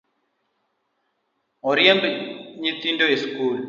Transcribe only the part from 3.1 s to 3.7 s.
e sikul